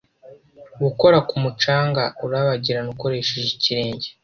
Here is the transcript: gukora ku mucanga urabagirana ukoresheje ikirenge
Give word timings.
gukora 0.83 1.17
ku 1.27 1.35
mucanga 1.43 2.03
urabagirana 2.25 2.89
ukoresheje 2.95 3.49
ikirenge 3.57 4.07